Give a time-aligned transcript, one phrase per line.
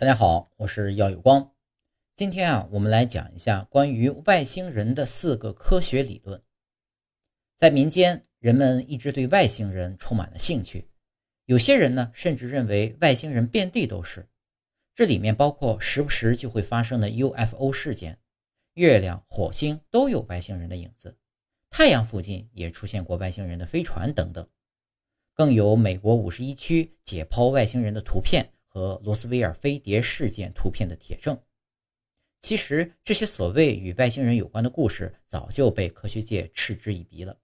[0.00, 1.52] 大家好，我是耀有光。
[2.14, 6.42] 今天啊，我们来讲一下关于外星人的四个科学理论。
[7.54, 10.88] 在民间，人们一直对外星人充满了兴趣，
[11.44, 14.26] 有些人呢，甚至认为外星人遍地都是。
[14.94, 18.18] 这里面包括时不时就会发生的 UFO 事件，
[18.72, 21.14] 月亮、火星都有外星人的影子，
[21.68, 24.48] 太阳附近也出现过外星人的飞船等等，
[25.34, 28.50] 更有美国五十一区解剖外星人的图片。
[28.72, 31.36] 和罗斯威尔飞碟事件图片的铁证，
[32.38, 37.36] 其实这些所谓与外星人有关的故事早就被科学界嗤之以鼻了。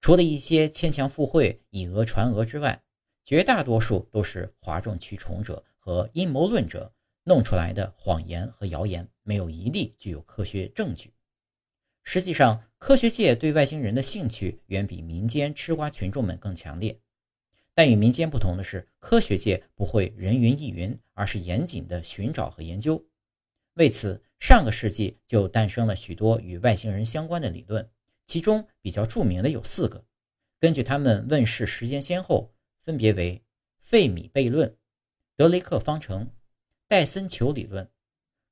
[0.00, 2.82] 除了一些牵强附会、以讹传讹之外，
[3.24, 6.90] 绝大多数都是哗众取宠者和阴谋论者
[7.24, 11.12] 弄出来的谎言和谣言，没有一例具有科学证据。
[12.04, 16.98] 实际上，科学界对外星人的兴趣远比民间吃瓜群众们更强烈。
[17.78, 23.06] 但与民间不同的是，科学界不会人云亦云，而是严谨地寻找和研究。
[23.74, 27.88] 为此，上个世纪就诞生了许多与外星人相关的理论，
[28.26, 30.04] 其中比较著名的有四个。
[30.58, 32.52] 根据他们问世时间先后，
[32.82, 33.40] 分别为
[33.78, 34.76] 费米悖论、
[35.36, 36.32] 德雷克方程、
[36.88, 37.88] 戴森球理论、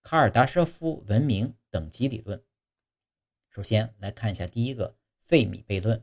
[0.04, 2.40] 卡尔达舍夫文明等级理论。
[3.50, 6.00] 首先来看一下第一个费米悖论。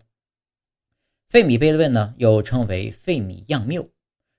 [1.34, 3.90] 费米悖论呢，又称为费米样谬，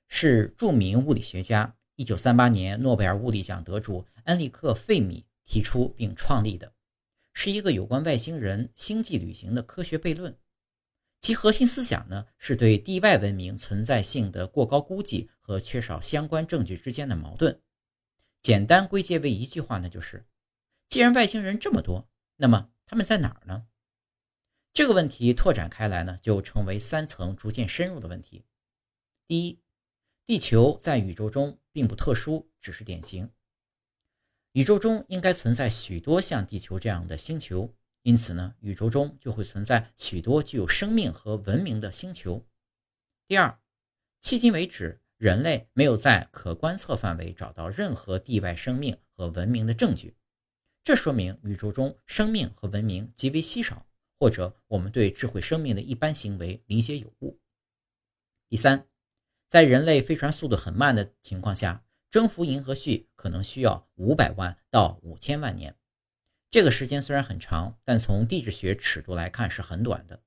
[0.07, 6.73] 是著名物理学家1938年诺贝尔物理奖得主恩利克·费米提出并创立的，
[7.33, 10.39] 是一个有关外星人、星际旅行的科学悖论。
[11.19, 17.61] 其核心思想呢，是对地外文明存在性的过高估计和缺少相关证据之间的矛盾。
[18.41, 20.25] 简单归结为一句话呢，就是：
[20.87, 23.67] 既然外星人这么多，那么他们在哪儿呢？
[24.75, 28.45] 这个问题拓展开来呢，就成为三层逐渐深入的问题。
[29.29, 29.61] 第一，
[30.27, 33.31] 地球在宇宙中并不特殊，只是典型。
[34.51, 42.45] 宇宙中应该存在许多像地球这样的星球，因此呢，宇宙中就会存在许多具有生命和文明的星球。
[43.29, 43.57] 第二，
[44.23, 50.17] 迄今为止，人类没有在可观测范围找到任何地外生命和文明的证据，
[50.83, 53.87] 这说明宇宙中生命和文明极为稀少。
[54.25, 57.39] 或者我们对智慧生命的一般行为理解有误。
[58.49, 58.87] 第三，
[59.49, 65.77] 在人类飞船速度很慢的情况下，征服银河系可能需要五百万到五千万年。
[66.51, 70.19] 这个时间虽然很长，但从地质学尺度来看是很短的，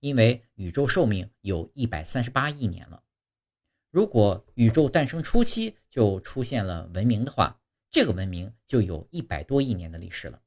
[0.00, 3.00] 因为宇宙寿命有一百三十八亿年了。
[3.92, 7.60] 如果宇宙诞生初期就出现了文明的话，
[7.92, 10.42] 这个文明就有一百多亿年的历史了。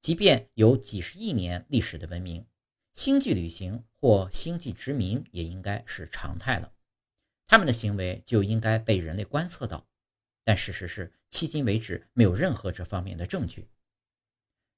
[0.00, 2.46] 即便有几十亿年历史的文明，
[2.94, 6.72] 星际旅行或星际殖民也应该是常态了。
[7.46, 9.86] 他们的行为就应该被人类观测到。
[10.42, 13.68] 但事实是，迄今为止没有任何这方面的证据。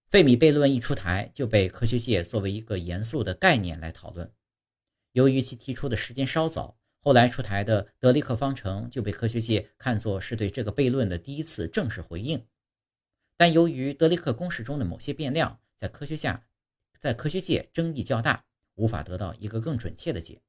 [0.08, 4.30] 费米悖论一出台，就被科学界作为一个严肃的概念来讨论。
[5.12, 12.44] 由于其提出的时间稍早，后来出台的德雷克方程就被科学界看作是对这个悖论的第一次正式回应。
[13.42, 16.46] 但由于德雷克公式中的某些变量在科学下，
[17.00, 18.44] 在科学界争议较大，
[18.76, 20.40] 无法得到一个更准确的解。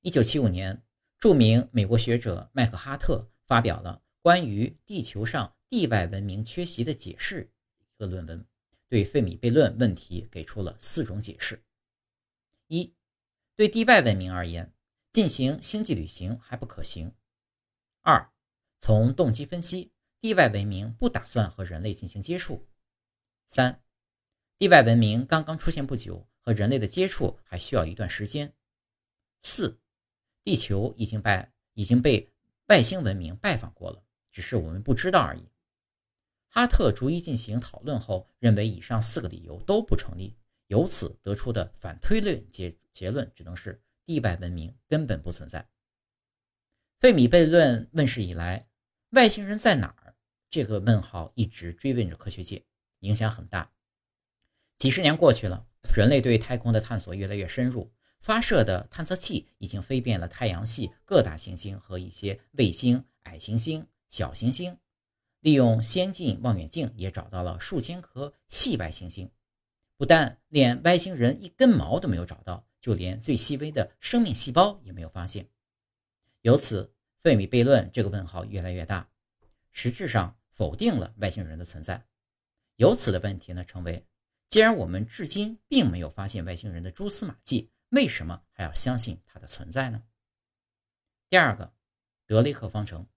[0.00, 0.82] 一九七五年，
[1.20, 8.44] 著名美国学者麦克哈特发表了关于地球上地外文明缺席的解释一个论文，
[8.88, 11.62] 对费米悖论问题给出了四种解释：
[12.66, 12.92] 一，
[13.54, 14.74] 对地外文明而言，
[15.12, 17.12] 进行星际旅行还不可行；
[18.00, 18.32] 二，
[18.80, 19.92] 从动机分析。
[20.22, 22.64] 地外文明不打算和人类进行接触。
[23.48, 23.82] 三，
[24.56, 28.54] 地外文明刚刚出现不久，和人类的接触还需要一段时间。
[29.40, 29.80] 四，
[30.44, 32.32] 地球已经被已经被
[32.68, 35.50] 外星文明拜访过了，只是我们不知道而已。
[36.46, 40.36] 哈特逐一进行讨论后，认为以上四个理由都不成立，
[40.68, 45.68] 由此得出的反推论结结论只能是地外文明根本不存在。
[47.00, 48.68] 费米悖论问世以来，
[49.10, 50.01] 外星人在哪儿？
[50.52, 52.62] 这个问号一直追问着科学界，
[52.98, 53.72] 影响很大。
[54.76, 57.90] 几十年过去了，人类对太空的探索越来越深入，
[58.20, 64.76] 发射的探测器已经飞遍了太阳系各大行星和一些卫星、矮行星、小行星，
[65.40, 69.30] 利用先进望远镜也找到了数千颗系外行星。
[69.96, 75.48] 不但连外星人一根毛都没有找到，就连最细微的生命细胞也没有发现。
[76.42, 79.08] 由此，费米悖论这个问号越来越大，
[79.70, 80.36] 实质上。
[80.62, 82.06] 否定了外星人的存在，
[82.76, 84.06] 由此的问题呢，成为：
[84.48, 90.04] 既然我们至今并没有发现外星人的蛛丝马迹，为什么还要相信它的存在呢？
[91.28, 91.74] 第二个，
[92.28, 93.08] 德雷克方程。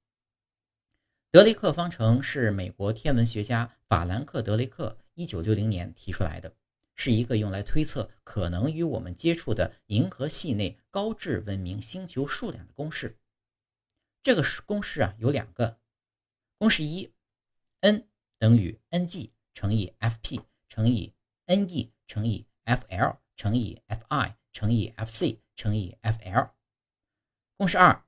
[1.30, 6.52] 德雷克方程是美国天文学家法兰克·德雷克1960年提出来的，
[6.96, 13.20] 是一个用来推测可能与我们接触的银河系内高质文明星球数量的公式。
[14.24, 15.78] 这个公式啊有两个，
[16.58, 17.14] 公式一
[17.86, 18.08] ，n
[18.40, 21.14] 等于 ng 乘以 fp 乘以
[21.46, 26.50] ne 乘以 fl 乘以 fi 乘以 fc 乘以 fl。
[27.58, 28.04] 公式二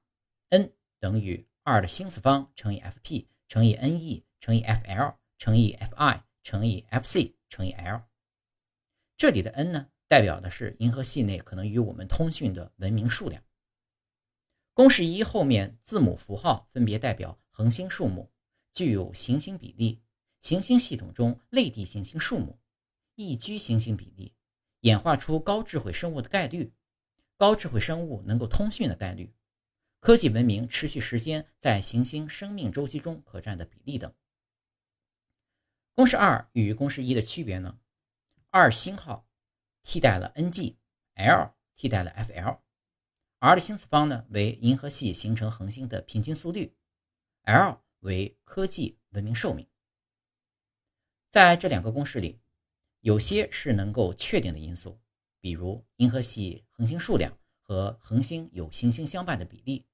[0.50, 8.01] ，n 等于二的星次方乘以 Fp 乘以 Ne 乘以 Fl 乘以 Fi 乘以 Fc 乘以 l。
[9.15, 13.44] 这里的 n 呢，代表的是银河系内可能与我们通讯的文明数量。
[14.73, 18.31] 公式一后面字母符号分别代表恒星数目，
[18.77, 20.03] 具有行星比例、
[20.39, 22.59] 行星系统中类地行星数目、
[23.15, 24.35] 宜居行星比例、
[24.81, 26.71] 演化出高智慧生物的概率、
[27.38, 29.33] 高智慧生物能够通讯的概率。
[30.00, 34.13] 科技文明持续时间在行星生命周期中可占的比例等。
[35.95, 37.80] 公式二与公式一的区别呢？
[38.51, 39.27] 二星号
[39.81, 46.75] 替代了 Ng，L 替代了 Fl，R 的星次方呢为银河系形成恒星的平均速率
[47.41, 49.67] ，L 为科技文明寿命。
[51.29, 52.39] 在这两个公式里，
[53.01, 54.99] 有些是能够确定的因素，
[55.39, 57.38] 比如银河系恒星数量。
[57.69, 59.85] 和恒星有行星相伴的比例，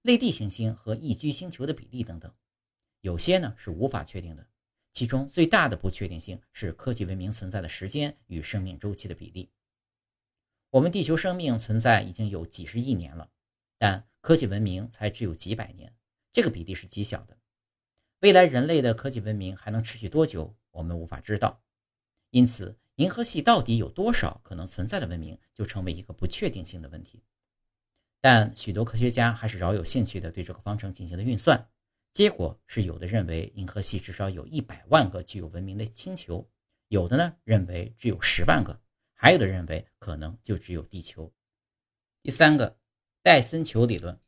[0.00, 2.34] 类地行星和宜居星球的比例等等，
[3.02, 4.48] 有些呢是无法确定的。
[4.94, 9.50] 其中最大的不确定性是科技文明存在的时间与生命周期的比例。
[10.70, 13.30] 我们地球生命存在已经有几十亿年了，
[13.76, 15.94] 但科技文明才只有几百年，
[16.32, 17.36] 这个比例是极小的。
[18.20, 21.62] 未来人类的科技文明还能持续多久，我们无法知道。
[22.30, 22.76] 因此。
[22.96, 27.22] 银河系到底有多少可能存在的文明，就成为一个不确定性的问题。
[28.20, 31.66] 但许多科学家还是饶有兴趣地对这个方程进行了运算，
[32.12, 36.46] 结果是有的认为银河系至少有一百万个具有文明的星球，
[36.88, 38.78] 有的呢认为只有十万个，
[39.14, 41.32] 还有的认为可能就只有地球。
[42.22, 42.76] 第三个，
[43.22, 44.20] 戴森球理论，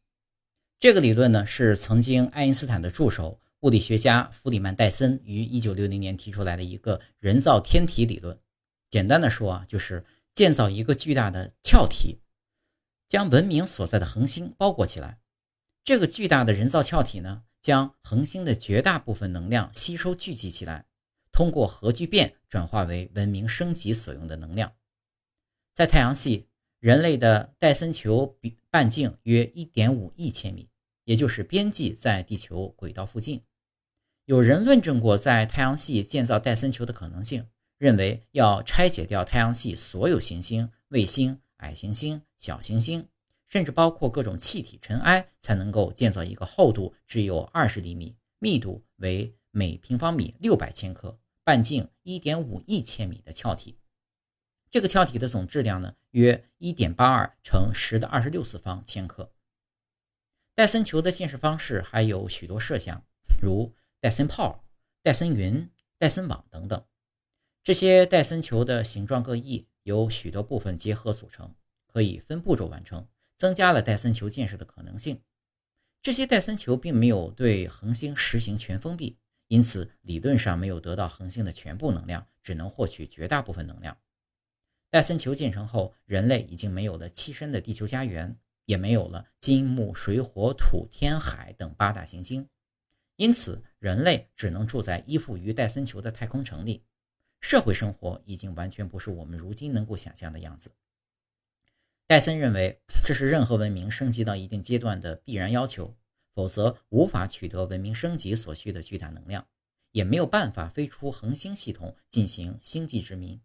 [0.80, 8.36] 这个理论呢是曾经爱因斯坦的助手物理学家弗里曼·戴森于1960年提出来的一个人造天体理论。
[8.90, 10.04] 简单的说啊，就是
[10.34, 12.18] 建造一个巨大的壳体，
[13.06, 15.20] 将文明所在的恒星包裹起来。
[15.84, 20.86] 这个巨大的人造壳体呢，将恒星的绝大部分能量吸收聚集起来，
[21.30, 24.72] 通过核聚变转化为文明升级所用的能量。
[25.72, 26.48] 在太阳系，
[26.80, 30.68] 人类的戴森球比半径约1.5亿千米，
[31.04, 33.40] 也就是边际在地球轨道附近。
[34.24, 37.46] 有人论证过在太阳系建造戴森球的可能性。
[37.78, 43.08] 认为要拆解掉太阳系所有行星、卫星、矮行星、小行星，
[43.48, 53.76] 甚至包括各种气体尘埃，才能够建造一个厚度只有二十厘米、密度为每平方米六百千克、半径一点五亿千米的壳体。
[54.70, 59.32] 这个壳体的总质量呢，约一点八二乘十的二十六次方千克。
[60.54, 63.04] 戴森球的建设方式还有许多设想，
[63.40, 64.64] 如戴森炮、
[65.00, 66.84] 戴森云、戴森网等等。
[67.62, 71.54] 这些戴森球的形状各异，由许多部分结合组成，
[71.86, 73.06] 可以分步骤完成，
[73.36, 75.22] 增加了戴森球建设的可能性。
[76.02, 83.96] 这些戴森球并没有对恒星实行全封闭，因此理论上没有得到恒星的全部能量，只能获取绝大部分能量。
[84.90, 92.48] 戴森球建成后，人类已经没有了栖身的地球家园，也没有了金木水火土天海等八大行星，
[93.14, 96.84] 因此人类只能住在依附于戴森球的太空城里。
[97.40, 100.70] 社会生活已经完全不是我们如今能够想象的样子。
[102.06, 105.96] 戴森认为，这是任何文明升级到一定阶段的必然要求，
[106.32, 109.48] 否则无法取得文明升级所需的巨大能量，
[109.90, 113.40] 也没有办法飞出恒星系统进行星际殖民。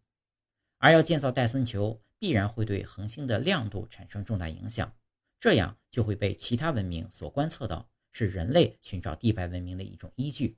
[0.78, 4.94] 而要建造戴森球，必然会对恒星的亮度产生重大影响，
[5.40, 10.58] 这样就会被其他文明所观测到，是人类寻找地外文明的一种依据。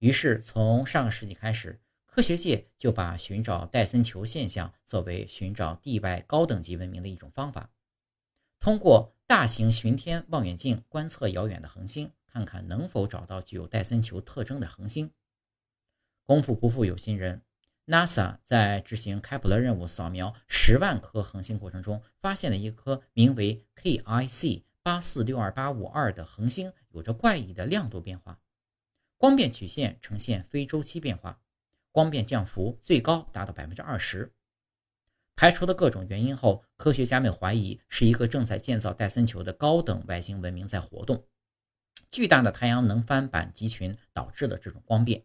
[0.00, 1.78] 于是，从上个世纪开始。
[2.06, 7.70] 科学界就把寻找戴森球现象作为寻找地外高等级文明的一种方法。
[8.58, 15.12] 通过大型巡天望远镜观测遥远的恒星，看看能否找到具有戴森球特征的恒星。
[16.24, 17.42] 功夫不负有心人
[17.86, 28.40] ，NASA 在执行开普勒任务扫描十万颗恒星过程中，发现了一颗名为 KIC 八四六二八五二的恒星，有着怪异的亮度变化，
[29.18, 31.42] 光变曲线呈现非周期变化。
[31.92, 34.32] 光变降幅最高达到百分之二十。
[35.36, 41.26] 排除了各种原因后，科学家们怀疑是一个正在建造戴森球的高等外星文明在活动。
[42.10, 45.22] 巨大的太阳能帆板集群导致了这种光变。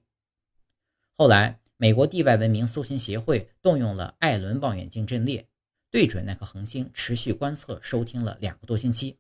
[1.16, 5.48] 后来，美国地外文明搜寻协会动用了艾伦望远镜阵列，
[5.90, 9.20] 对准那颗恒星持续观测收听了两个多星期。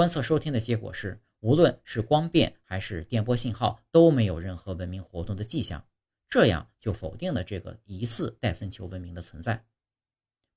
[0.00, 5.86] 观测收听的结果是，无论是光变还是电波信号，都没有任何文明活动的迹象。
[6.26, 9.62] 这样就否定了这个疑似戴森球文明的存在。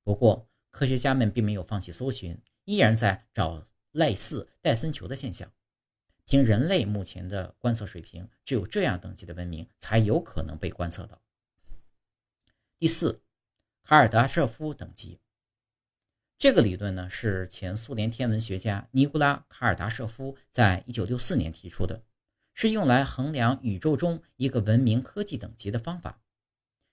[0.02, 5.52] 不过，科学家们并没有放弃搜寻，依然在找类似戴森球的现象。
[6.24, 11.22] 凭人类目前的观测水平，只有这样等级的文明才有可能被观测到。
[12.80, 13.22] 第四，
[13.84, 15.20] 卡尔达舍夫等级。
[16.44, 22.04] 这个理论呢，是前苏联天文学家尼古拉·卡尔达舍夫在1964年提出的，
[22.54, 26.22] 是用来衡量宇宙中一个文明科技等级的方法。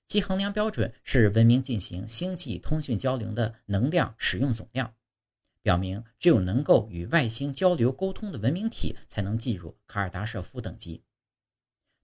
[0.06, 4.94] 其衡量标准是文明进行星际通讯交流的能量使用总量。
[5.62, 11.02] 表明，只有能够与外星交流沟通的文明体才能进入卡尔达舍夫等级。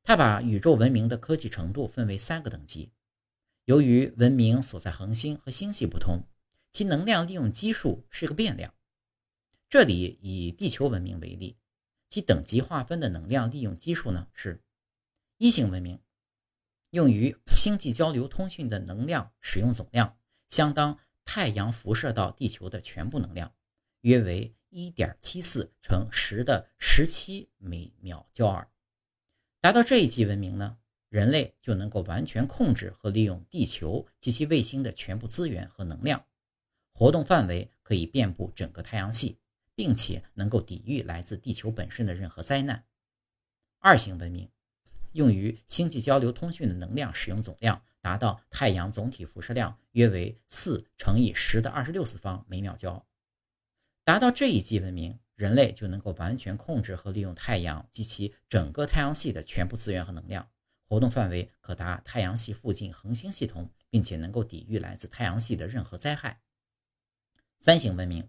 [0.03, 2.91] 他把宇宙文明的科技程度分为三个等级。
[3.67, 6.25] 由于文明所在恒星和星系不同，
[6.77, 8.75] 其能量利用基数是个变量。
[9.67, 11.57] 这里以地球文明为例，
[12.07, 14.63] 其等级划分的能量利用基数呢是：
[15.39, 15.99] 一型文明
[16.91, 20.19] 用于星际交流通讯的能量使用总量
[20.51, 20.99] 相当。
[21.25, 23.55] 太阳辐射到地球的全部能量
[24.03, 28.71] 约为一点七四乘十的十七每秒焦耳。
[29.63, 30.77] 达到这一级文明呢，
[31.09, 36.23] 人类就能够完全控制和利用地球及其卫星的全部资源和能量，
[36.99, 39.37] 活动范围可以遍布整个太阳系，
[39.75, 42.83] 并且能够抵御来自地球本身的任何灾难。
[43.81, 44.49] 二型文明
[45.13, 47.83] 用于星际交流通讯的能量使用总量。
[48.01, 53.05] 达到太阳总体辐射量约为四乘以十的二十六次方每秒焦。
[54.05, 60.49] 达到这一级文明，人类就能够完全控制和利用太阳及其整个太阳系的全部资源和能量，
[60.87, 66.41] 活动范围可达太阳系附近恒星系统，并且能够抵御来自太阳系的任何灾害。
[67.59, 68.29] 三型文明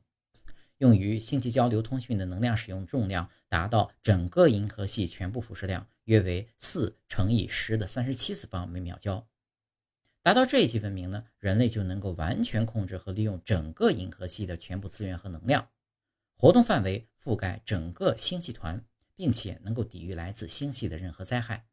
[0.77, 9.27] 用于星际交流通讯的能量使用重量达到整个银河系全部辐射量约为四乘以十的三十七次方每秒焦。
[10.21, 15.69] 达到这一级文明呢，人类就能够完全控制和利用整个银河系的全部资源和能量，
[16.35, 21.67] 活动范围覆盖整个星系团，并且能够抵御来自星系的任何灾害。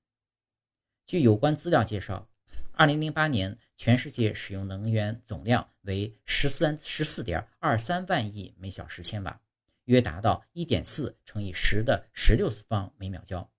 [1.06, 2.30] 据有关资料介绍
[2.76, 9.40] ，2008年全世界使用能源总量为十三十四点二三万亿每小时千瓦，
[9.84, 13.50] 约达到一点四乘以十的十六次方每秒焦。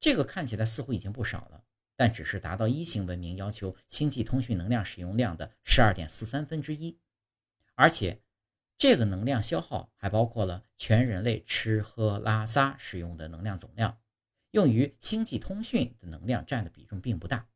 [0.00, 1.64] 这个看起来似乎已经不少了。
[2.00, 6.96] 但只是达到一型文明要求星际通讯能量使用量的十二点四三分之一，
[7.74, 8.20] 而且
[8.76, 13.98] 这个能量消耗还包括了全人类吃喝拉撒使用的能量总量，
[14.52, 17.48] 用于星际通讯的能量占的比重并不大。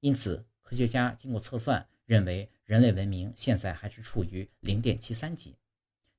[0.00, 5.56] 因此，科学家经过测算，认为人类文明现在还是处于零点七三级，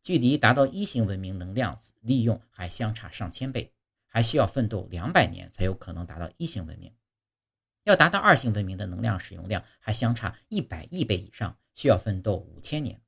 [0.02, 3.72] 距离达到一型文明能量利用还相差上千倍，
[4.08, 6.94] 还需要奋斗两百年才有可能达到一型文明。
[7.84, 13.02] 要达到二型文明的能量使用量还相差一百亿倍以上，需要奋斗五千年。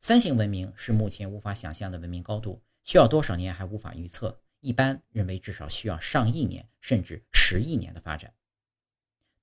[0.00, 4.38] 三型文明是目前无法想象的文明高度，需要多少年还无法预测。
[4.60, 8.32] 一般认为至少需要上亿年甚至十亿年的发展。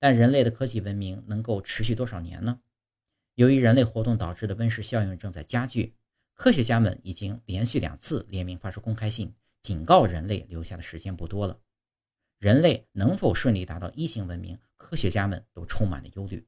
[0.01, 2.59] 但人类的科技文明能够持续多少年呢？
[3.35, 5.95] 由于人类活动导致的温室效应正在加剧，
[6.33, 9.31] 科学家们已经连续两次联名发出公开信，
[9.61, 11.59] 警告人类留下的时间不多了。
[12.39, 14.57] 人类能否顺利达到一型文明？
[14.75, 16.47] 科学家们都充满了忧虑。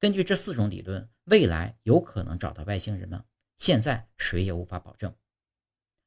[0.00, 3.24] 根据这四种理论，未来有可能找到外星人吗？
[3.58, 5.14] 现在谁也无法保证。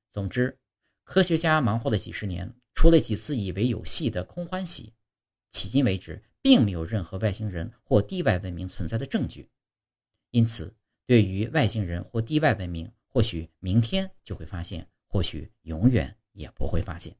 [0.09, 0.59] 总之，
[1.05, 4.93] 科学家忙活了几十年，除了几次以为有戏的空欢喜，
[5.51, 9.49] 迄今为止并没有任何外星人或地外文明存在的证据。
[10.31, 10.75] 因此，
[11.05, 17.15] 对于外星人或地外文明，或许明天就会发现，或许永远也不会发现。